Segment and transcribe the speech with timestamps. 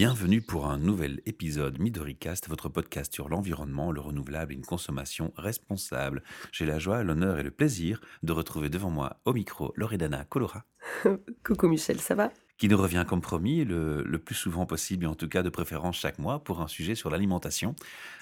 [0.00, 5.30] Bienvenue pour un nouvel épisode Midoricast, votre podcast sur l'environnement, le renouvelable et une consommation
[5.36, 6.22] responsable.
[6.52, 10.64] J'ai la joie, l'honneur et le plaisir de retrouver devant moi au micro Loredana Colora.
[11.44, 12.32] Coucou Michel, ça va?
[12.56, 15.50] Qui nous revient comme promis le, le, plus souvent possible, et en tout cas de
[15.50, 17.76] préférence chaque mois, pour un sujet sur l'alimentation.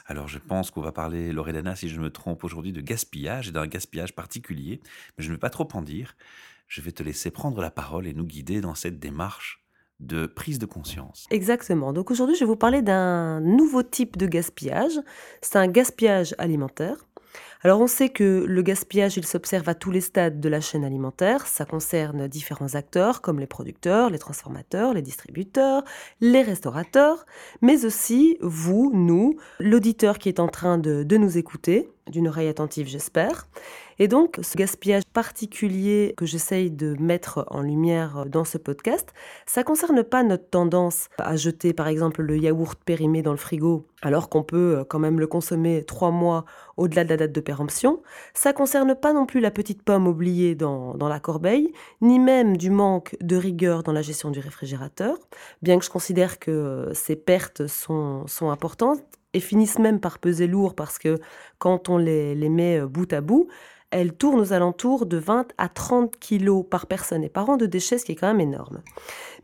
[0.06, 3.52] Alors je pense qu'on va parler, Loredana, si je me trompe aujourd'hui, de gaspillage et
[3.52, 4.80] d'un gaspillage particulier,
[5.16, 6.16] mais je ne vais pas trop en dire.
[6.66, 9.64] Je vais te laisser prendre la parole et nous guider dans cette démarche
[10.00, 11.26] de prise de conscience.
[11.30, 11.92] Exactement.
[11.92, 15.00] Donc aujourd'hui, je vais vous parler d'un nouveau type de gaspillage.
[15.42, 16.96] C'est un gaspillage alimentaire.
[17.64, 20.84] Alors on sait que le gaspillage, il s'observe à tous les stades de la chaîne
[20.84, 21.46] alimentaire.
[21.46, 25.82] Ça concerne différents acteurs comme les producteurs, les transformateurs, les distributeurs,
[26.20, 27.26] les restaurateurs,
[27.60, 32.48] mais aussi vous, nous, l'auditeur qui est en train de, de nous écouter, d'une oreille
[32.48, 33.46] attentive j'espère.
[34.00, 39.12] Et donc, ce gaspillage particulier que j'essaye de mettre en lumière dans ce podcast,
[39.44, 43.88] ça concerne pas notre tendance à jeter, par exemple, le yaourt périmé dans le frigo,
[44.02, 46.44] alors qu'on peut quand même le consommer trois mois
[46.76, 48.00] au-delà de la date de péremption.
[48.34, 52.70] Ça concerne pas non plus la petite pomme oubliée dans, la corbeille, ni même du
[52.70, 55.16] manque de rigueur dans la gestion du réfrigérateur,
[55.62, 59.02] bien que je considère que ces pertes sont importantes
[59.40, 61.18] finissent même par peser lourd parce que
[61.58, 63.48] quand on les, les met bout à bout,
[63.90, 67.66] elle tourne aux alentours de 20 à 30 kilos par personne et par an de
[67.66, 68.82] déchets, ce qui est quand même énorme.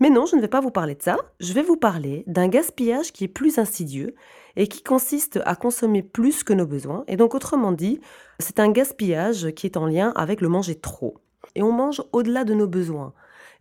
[0.01, 1.17] Mais non, je ne vais pas vous parler de ça.
[1.41, 4.15] Je vais vous parler d'un gaspillage qui est plus insidieux
[4.57, 7.05] et qui consiste à consommer plus que nos besoins.
[7.09, 8.01] Et donc, autrement dit,
[8.39, 11.17] c'est un gaspillage qui est en lien avec le manger trop.
[11.55, 13.15] Et on mange au-delà de nos besoins.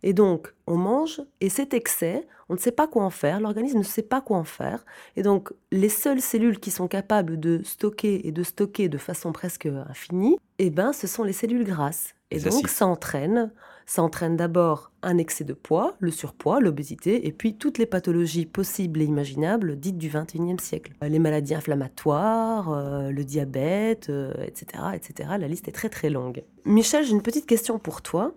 [0.06, 3.78] Et donc, on mange et cet excès, on ne sait pas quoi en faire, l'organisme
[3.78, 4.84] ne sait pas quoi en faire.
[5.16, 9.32] Et donc, les seules cellules qui sont capables de stocker et de stocker de façon
[9.32, 12.14] presque infinie, eh ben, ce sont les cellules grasses.
[12.30, 13.50] Et donc, ça entraîne,
[13.86, 18.44] ça entraîne d'abord un excès de poids, le surpoids, l'obésité, et puis toutes les pathologies
[18.44, 20.92] possibles et imaginables dites du XXIe siècle.
[21.00, 24.10] Les maladies inflammatoires, euh, le diabète,
[24.46, 25.30] etc., euh, etc.
[25.38, 26.42] La liste est très très longue.
[26.66, 28.34] Michel, j'ai une petite question pour toi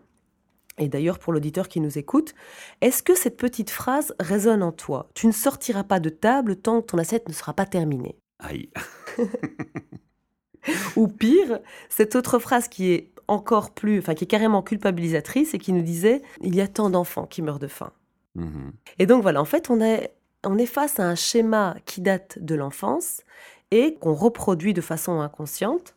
[0.77, 2.33] et d'ailleurs pour l'auditeur qui nous écoute,
[2.81, 5.09] est-ce que cette petite phrase résonne en toi?
[5.13, 8.17] Tu ne sortiras pas de table tant que ton assiette ne sera pas terminée.
[8.39, 8.69] Aïe.
[10.95, 15.57] Ou pire, cette autre phrase qui est encore plus, enfin qui est carrément culpabilisatrice et
[15.57, 17.91] qui nous disait il y a tant d'enfants qui meurent de faim.
[18.35, 22.01] Mmh et donc voilà, en fait, on est, on est face à un schéma qui
[22.01, 23.21] date de l'enfance
[23.71, 25.95] et qu'on reproduit de façon inconsciente.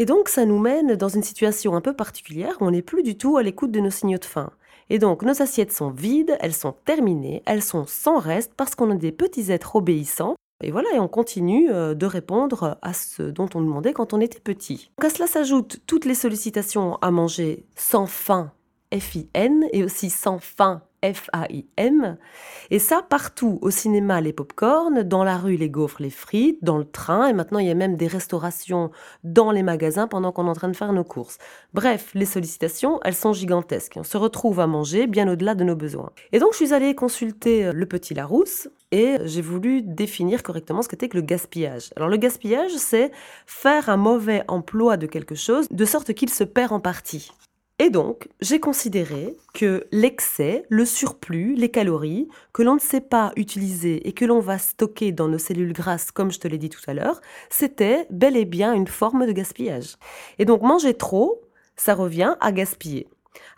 [0.00, 3.02] Et donc, ça nous mène dans une situation un peu particulière où on n'est plus
[3.02, 4.48] du tout à l'écoute de nos signaux de faim.
[4.88, 8.90] Et donc, nos assiettes sont vides, elles sont terminées, elles sont sans reste parce qu'on
[8.92, 10.36] est des petits êtres obéissants.
[10.64, 14.22] Et voilà, et on continue euh, de répondre à ce dont on demandait quand on
[14.22, 14.90] était petit.
[14.98, 18.52] Donc à cela s'ajoutent toutes les sollicitations à manger sans faim,
[18.98, 22.16] F-I-N, et aussi sans faim, F-A-I-M.
[22.70, 26.78] Et ça, partout, au cinéma, les pop-corn, dans la rue, les gaufres, les frites, dans
[26.78, 28.90] le train, et maintenant, il y a même des restaurations
[29.24, 31.38] dans les magasins pendant qu'on est en train de faire nos courses.
[31.74, 33.94] Bref, les sollicitations, elles sont gigantesques.
[33.96, 36.10] On se retrouve à manger bien au-delà de nos besoins.
[36.32, 40.82] Et donc, je suis allée consulter euh, le petit Larousse, et j'ai voulu définir correctement
[40.82, 41.90] ce qu'était que le gaspillage.
[41.96, 43.10] Alors, le gaspillage, c'est
[43.46, 47.30] faire un mauvais emploi de quelque chose de sorte qu'il se perd en partie.
[47.82, 53.32] Et donc, j'ai considéré que l'excès, le surplus, les calories que l'on ne sait pas
[53.36, 56.68] utiliser et que l'on va stocker dans nos cellules grasses, comme je te l'ai dit
[56.68, 59.96] tout à l'heure, c'était bel et bien une forme de gaspillage.
[60.38, 61.40] Et donc, manger trop,
[61.74, 63.08] ça revient à gaspiller.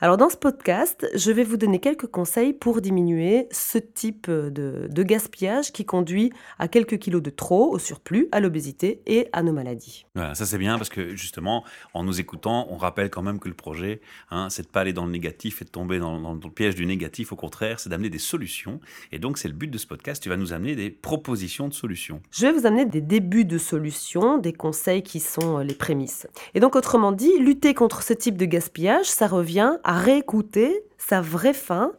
[0.05, 5.03] Alors dans ce podcast, je vais vous donner quelques conseils pour diminuer ce type de,
[5.05, 9.53] gaspillage qui conduit à quelques kilos de trop, au surplus, à l'obésité et à nos
[9.53, 10.05] maladies.
[10.17, 11.63] Voilà, ça c'est bien parce que justement,
[11.95, 14.01] en nous écoutant, on rappelle quand même que le projet,
[14.33, 16.75] hein, c'est de pas aller dans le négatif et de tomber dans, dans le piège
[16.75, 17.31] du négatif.
[17.31, 18.81] Au contraire, c'est d'amener des solutions.
[19.13, 20.21] Et donc c'est le but de ce podcast.
[20.21, 22.21] Tu vas nous amener des propositions de solutions.
[22.33, 26.27] Je vais vous amener des débuts de solutions, des conseils qui sont les prémices.
[26.55, 31.21] Et donc autrement dit, lutter contre ce type de gaspillage, ça revient à réécouter sa
[31.21, 31.93] vraie faim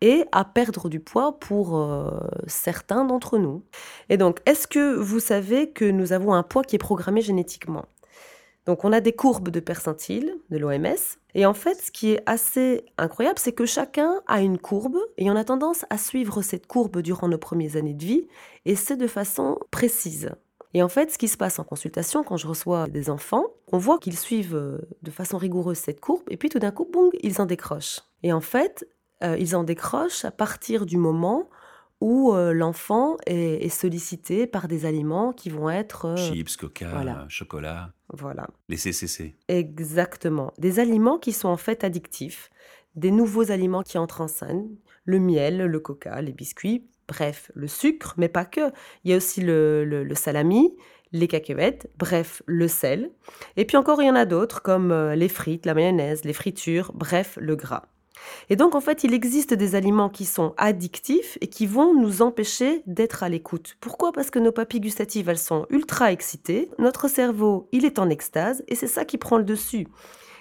[0.00, 2.10] et à perdre du poids pour euh,
[2.46, 3.62] certains d'entre nous.
[4.08, 7.84] Et donc, est-ce que vous savez que nous avons un poids qui est programmé génétiquement?
[8.66, 10.96] Donc, on a des courbes de percentile de l'OMS.
[11.34, 15.30] Et en fait, ce qui est assez incroyable, c'est que chacun a une courbe et
[15.30, 18.28] on a tendance à suivre cette courbe durant nos premières années de vie,
[18.66, 20.30] et c'est de façon précise.
[20.72, 23.78] Et en fait, ce qui se passe en consultation, quand je reçois des enfants, on
[23.78, 27.10] voit qu'ils suivent euh, de façon rigoureuse cette courbe, et puis tout d'un coup, boum,
[27.22, 28.00] ils en décrochent.
[28.22, 28.86] Et en fait,
[29.22, 31.50] euh, ils en décrochent à partir du moment
[32.00, 36.14] où euh, l'enfant est, sollicité par des aliments qui vont être...
[36.16, 37.92] Chips, coca, chocolat.
[38.08, 38.48] Voilà.
[38.68, 39.36] Les CCC.
[39.48, 40.52] Exactement.
[40.58, 42.48] Des aliments qui sont en fait addictifs,
[42.94, 44.68] des nouveaux aliments qui entrent en scène,
[45.04, 48.70] le miel, le coca, les biscuits, bref, le sucre, mais pas que.
[49.04, 50.72] Il y a aussi le, salami,
[51.12, 53.10] les cacahuètes, bref, le sel.
[53.56, 56.32] Et puis encore, il y en a d'autres comme euh, les frites, la mayonnaise, les
[56.32, 57.82] fritures, bref, le gras.
[58.48, 62.22] Et donc, en fait, il existe des aliments qui sont addictifs et qui vont nous
[62.22, 63.76] empêcher d'être à l'écoute.
[63.80, 64.12] Pourquoi?
[64.12, 68.62] Parce que nos papilles gustatives, elles sont ultra excitées, notre cerveau, il est en extase,
[68.68, 69.88] et c'est ça qui prend le dessus.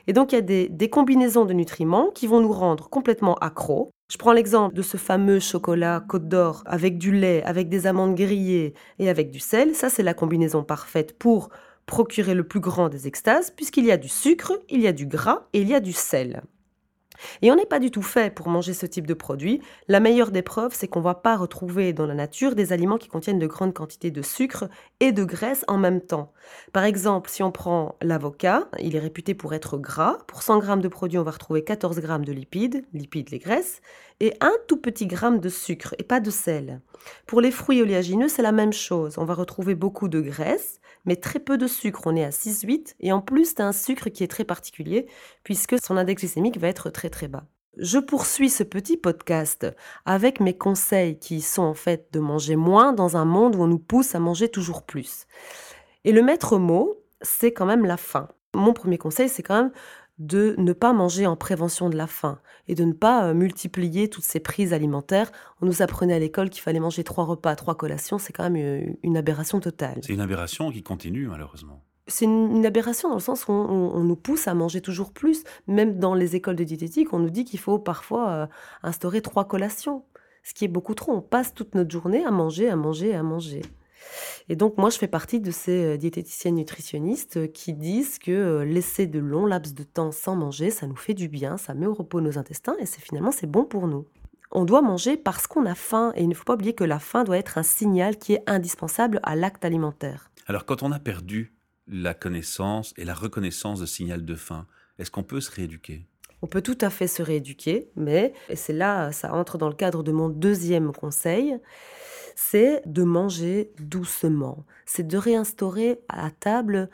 [0.07, 3.91] Et donc, il y a des, combinaisons de nutriments qui vont nous rendre complètement accros.
[4.11, 8.15] Je prends l'exemple de ce fameux chocolat Côte d'Or avec du lait, avec des amandes
[8.15, 9.75] grillées et avec du sel.
[9.75, 11.49] Ça, c'est la combinaison parfaite pour
[11.85, 15.05] procurer le plus grand des extases, puisqu'il y a du sucre, il y a du
[15.05, 16.41] gras et il y a du sel.
[17.41, 19.61] Et on n'est pas du tout fait pour manger ce type de produit.
[19.87, 22.97] La meilleure des preuves, c'est qu'on ne va pas retrouver dans la nature des aliments
[22.97, 24.69] qui contiennent de grandes quantités de sucre
[24.99, 26.31] et de graisse en même temps.
[26.73, 30.17] Par exemple, si on prend l'avocat, il est réputé pour être gras.
[30.27, 33.81] Pour 100 g de produit, on va retrouver 14 g de lipides, lipides les graisses,
[34.19, 36.81] et un tout petit gramme de sucre et pas de sel.
[37.25, 39.17] Pour les fruits oléagineux, c'est la même chose.
[39.17, 42.03] On va retrouver beaucoup de graisse, mais très peu de sucre.
[42.05, 45.07] On est à 6,8 et en plus, tu as un sucre qui est très particulier
[45.43, 47.45] puisque son index glycémique va être très très bas.
[47.77, 49.65] Je poursuis ce petit podcast
[50.05, 53.67] avec mes conseils qui sont en fait de manger moins dans un monde où on
[53.67, 55.25] nous pousse à manger toujours plus.
[56.05, 58.27] Et le maître mot, c'est quand même la faim.
[58.53, 59.71] Mon premier conseil, c'est quand même
[60.19, 64.09] de ne pas manger en prévention de la faim et de ne pas euh, multiplier
[64.09, 65.31] toutes ces prises alimentaires.
[65.61, 68.57] On nous apprenait à l'école qu'il fallait manger trois repas, trois collations, c'est quand même
[68.57, 69.99] euh, une aberration totale.
[70.01, 71.83] C'est une aberration qui continue malheureusement.
[72.07, 75.43] C'est une, aberration dans le sens où on, nous pousse à manger toujours plus.
[75.67, 78.47] Même dans les écoles de diététique, on nous dit qu'il faut parfois euh,
[78.81, 80.03] instaurer trois collations,
[80.41, 81.11] ce qui est beaucoup trop.
[81.13, 83.61] On passe toute notre journée à manger, à manger, à manger.
[84.51, 88.31] Et donc moi, je fais partie de ces euh, diététiciennes nutritionnistes euh, qui disent que
[88.31, 91.75] euh, laisser de longs laps de temps sans manger, ça nous fait du bien, ça
[91.75, 94.07] met au repos nos intestins et c'est finalement c'est bon pour nous.
[94.51, 96.97] On doit manger parce qu'on a faim et il ne faut pas oublier que la
[96.97, 100.31] faim doit être un signal qui est indispensable à l'acte alimentaire.
[100.47, 101.53] Alors quand on a perdu
[101.87, 104.65] la connaissance et la reconnaissance de signal de faim,
[104.97, 106.07] est-ce qu'on peut se rééduquer?
[106.41, 109.75] On peut tout à fait se rééduquer, mais, et c'est là, ça entre dans le
[109.75, 111.57] cadre de mon deuxième conseil,
[112.35, 116.89] c'est de manger doucement, c'est de réinstaurer à table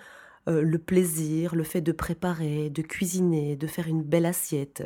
[0.47, 4.83] euh, le plaisir, le fait de préparer, de cuisiner, de faire une belle assiette.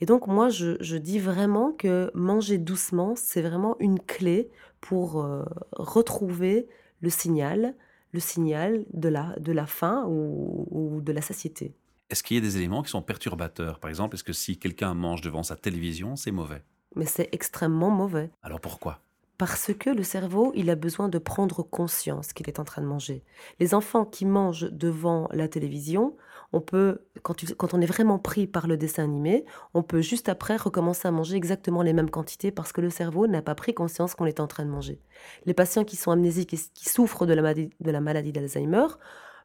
[0.00, 4.50] Et donc moi, je, dis vraiment que manger doucement, c'est vraiment une clé
[4.80, 6.66] pour euh, retrouver
[7.00, 7.74] le signal,
[8.12, 11.74] le signal de la, de la faim ou de la satiété.
[12.10, 13.78] Est-ce qu'il y a des éléments qui sont perturbateurs?
[13.80, 16.62] Par exemple, est-ce que si quelqu'un mange devant sa télévision, c'est mauvais?
[16.96, 18.30] Mais c'est extrêmement mauvais.
[18.42, 19.00] Alors pourquoi?
[19.36, 22.86] Parce que le cerveau, il a besoin de prendre conscience qu'il est en train de
[22.86, 23.22] manger.
[23.60, 26.16] Les enfants qui mangent devant la télévision,
[26.54, 29.44] on peut, quand, on est vraiment pris par le dessin animé,
[29.74, 33.26] on peut juste après recommencer à manger exactement les mêmes quantités parce que le cerveau
[33.26, 34.98] n'a pas pris conscience qu'on est en train de manger.
[35.44, 38.86] Les patients qui sont amnésiques et qui souffrent de la maladie, d'Alzheimer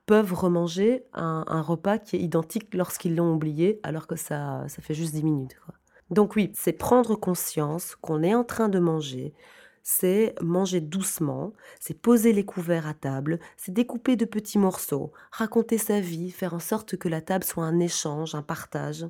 [0.06, 4.94] peuvent remanger un, repas qui est identique lorsqu'ils l'ont oublié alors que ça, ça fait
[4.94, 5.56] juste 10 minutes.
[6.10, 9.34] Donc oui, c'est prendre conscience qu'on est en train de manger,
[9.82, 15.78] c'est manger doucement, c'est poser les couverts à table, c'est découper de petits morceaux, raconter
[15.78, 19.06] sa vie, faire en sorte que la table soit un échange, un partage.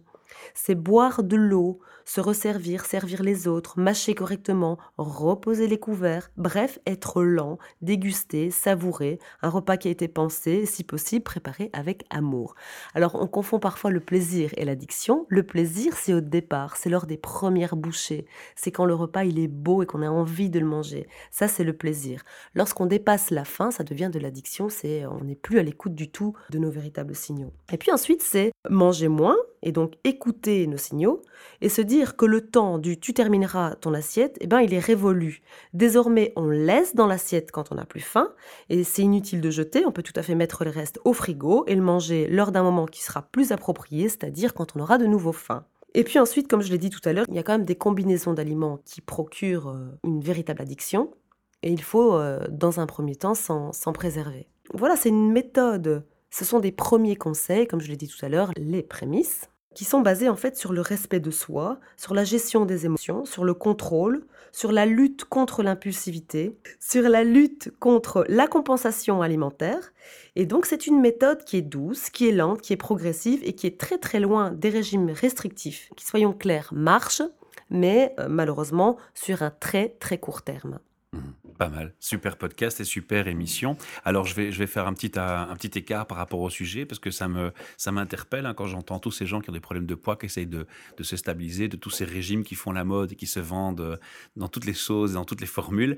[0.53, 6.79] C'est boire de l'eau, se resservir, servir les autres, mâcher correctement, reposer les couverts, bref,
[6.85, 12.55] être lent, déguster, savourer, un repas qui a été pensé, si possible, préparé avec amour.
[12.93, 15.25] Alors on confond parfois le plaisir et l'addiction.
[15.29, 18.25] Le plaisir, c'est au départ, c'est lors des premières bouchées,
[18.55, 21.07] c'est quand le repas il est beau et qu'on a envie de le manger.
[21.31, 22.23] Ça, c'est le plaisir.
[22.55, 26.09] Lorsqu'on dépasse la faim, ça devient de l'addiction, c'est on n'est plus à l'écoute du
[26.09, 27.53] tout de nos véritables signaux.
[27.71, 31.21] Et puis ensuite, c'est manger moins et donc écouter nos signaux
[31.61, 34.79] et se dire que le temps du tu termineras ton assiette, eh ben, il est
[34.79, 35.41] révolu.
[35.73, 38.31] Désormais, on laisse dans l'assiette quand on n'a plus faim
[38.69, 41.63] et c'est inutile de jeter, on peut tout à fait mettre le reste au frigo
[41.67, 45.05] et le manger lors d'un moment qui sera plus approprié, c'est-à-dire quand on aura de
[45.05, 45.65] nouveau faim.
[45.95, 47.65] Et puis ensuite, comme je l'ai dit tout à l'heure, il y a quand même
[47.65, 51.11] des combinaisons d'aliments qui procurent euh, une véritable addiction
[51.61, 54.47] et il faut, euh, dans un premier temps, s'en préserver.
[54.73, 56.05] Voilà, c'est une méthode.
[56.29, 59.85] Ce sont des premiers conseils, comme je l'ai dit tout à l'heure, les prémices qui
[59.85, 63.43] sont basés en fait sur le respect de soi, sur la gestion des émotions, sur
[63.43, 69.93] le contrôle, sur la lutte contre l'impulsivité, sur la lutte contre la compensation alimentaire.
[70.35, 73.53] Et donc c'est une méthode qui est douce, qui est lente, qui est progressive et
[73.53, 77.23] qui est très très loin des régimes restrictifs, qui soyons clairs, marchent,
[77.69, 80.79] mais euh, malheureusement sur un très très court terme.
[81.13, 81.93] Mmh Pas mal.
[82.01, 83.77] Super podcast et super émission.
[84.03, 86.85] Alors, je vais, je vais faire un petit, un petit écart par rapport au sujet
[86.85, 87.29] parce que ça
[87.77, 90.25] ça m'interpelle hein, quand j'entends tous ces gens qui ont des problèmes de poids, qui
[90.25, 90.67] essayent de,
[90.97, 93.79] de, se stabiliser, de tous ces régimes qui font la mode et qui se vendent
[93.79, 93.97] euh,
[94.35, 95.95] dans toutes les choses, dans toutes les formules.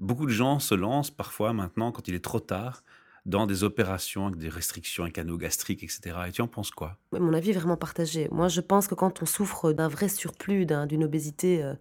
[0.00, 2.82] Beaucoup de gens se lancent parfois maintenant, quand il est trop tard,
[3.28, 6.16] dans des opérations avec des restrictions, un canaux gastriques, etc.
[6.26, 6.96] Et tu en penses quoi?
[7.12, 8.26] Mon avis est vraiment partagé.
[8.32, 11.74] Moi, je pense que quand on souffre d'un vrai surplus, d'une obésité euh,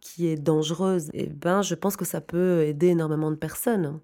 [0.00, 4.00] qui est dangereuse, eh ben, je pense que ça peut aider énormément de personnes.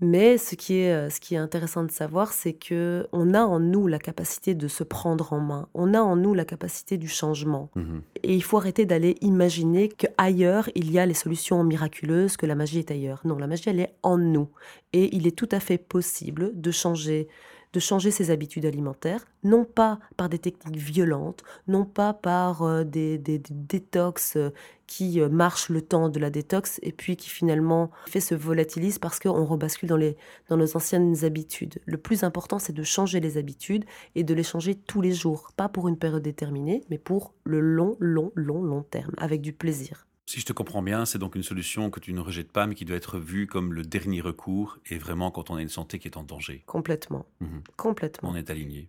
[0.00, 3.42] Mais ce qui est, euh, ce qui est intéressant de savoir, c'est que on a
[3.42, 5.68] en nous la capacité de se prendre en main.
[5.72, 7.70] On a en nous la capacité du changement.
[7.76, 12.46] Mmh Et il faut arrêter d'aller imaginer qu'ailleurs, il y a les solutions miraculeuses, que
[12.46, 13.20] la magie est ailleurs.
[13.24, 14.48] Non, la magie, elle est en nous.
[14.92, 17.28] Et il est tout à fait possible de changer
[17.74, 22.84] de changer ses habitudes alimentaires, non pas par des techniques violentes, non pas par euh,
[22.84, 24.50] des, détox euh,
[24.86, 29.00] qui euh, marchent le temps de la détox et puis qui finalement fait se volatilise
[29.00, 30.16] parce qu'on rebascule dans, les,
[30.48, 31.80] dans nos anciennes habitudes.
[31.84, 35.50] Le plus important, c'est de changer les habitudes et de les changer tous les jours,
[35.56, 39.52] pas pour une période déterminée, mais pour le long, long, long, long terme, avec du
[39.52, 40.06] plaisir.
[40.26, 42.74] Si je te comprends bien, c'est donc une solution que tu ne rejettes pas, mais
[42.74, 45.98] qui doit être vue comme le dernier recours, et vraiment quand on a une santé
[45.98, 46.62] qui est en danger.
[46.66, 47.26] Complètement.
[47.40, 47.62] Mhm.
[47.76, 48.30] Complètement.
[48.30, 48.88] On est aligné.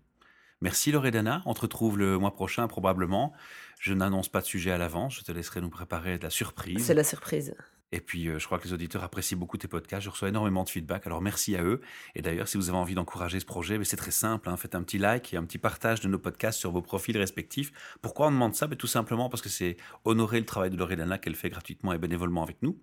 [0.62, 1.44] Merci Loredana.
[1.46, 3.34] On te retrouve le mois prochain probablement.
[3.80, 5.18] Je n'annonce pas de sujet à l'avance.
[5.18, 6.86] Je te laisserai nous préparer de la surprise.
[6.86, 7.54] C'est la surprise.
[7.96, 10.04] Et puis, euh, je crois que les auditeurs apprécient beaucoup tes podcasts.
[10.04, 11.08] Je reçois énormément de feedback.
[11.08, 11.80] Alors, merci à eux.
[12.14, 14.50] Et d'ailleurs, si vous avez envie d'encourager ce projet, c'est très simple.
[14.50, 14.58] Hein.
[14.58, 17.72] Faites un petit like et un petit partage de nos podcasts sur vos profils respectifs.
[18.02, 18.68] Pourquoi on demande ça?
[18.68, 21.98] Ben, Tout simplement parce que c'est honorer le travail de Loredana qu'elle fait gratuitement et
[21.98, 22.78] bénévolement avec nous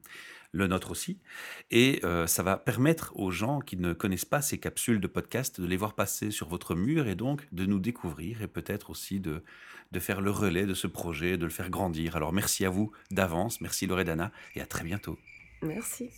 [0.53, 1.19] le nôtre aussi.
[1.71, 5.61] Et euh, ça va permettre aux gens qui ne connaissent pas ces capsules de podcast
[5.61, 9.19] de les voir passer sur votre mur et donc de nous découvrir et peut-être aussi
[9.19, 9.43] de,
[9.91, 12.17] de faire le relais de ce projet, de le faire grandir.
[12.17, 15.19] Alors merci à vous d'avance, merci Loredana et à très bientôt.
[15.63, 16.11] Merci.